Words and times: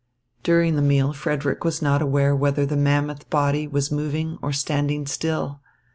During 0.41 0.77
the 0.77 0.81
meal 0.81 1.13
Frederick 1.13 1.63
was 1.63 1.79
not 1.79 2.01
aware 2.01 2.35
whether 2.35 2.65
the 2.65 2.75
mammoth 2.75 3.29
body 3.29 3.67
was 3.67 3.91
moving 3.91 4.39
or 4.41 4.51
standing 4.51 5.05
still. 5.05 5.61